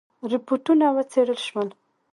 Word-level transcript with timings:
رپوټونه 0.31 0.85
وڅېړل 0.95 1.39
شول. 1.47 1.69